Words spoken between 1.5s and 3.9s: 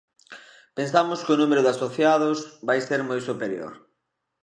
de asociados vai ser moi superior.